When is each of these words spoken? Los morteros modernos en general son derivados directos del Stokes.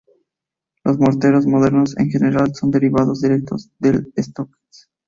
Los 0.83 0.97
morteros 0.97 1.45
modernos 1.45 1.95
en 1.99 2.09
general 2.09 2.55
son 2.55 2.71
derivados 2.71 3.21
directos 3.21 3.69
del 3.77 4.11
Stokes. 4.17 4.89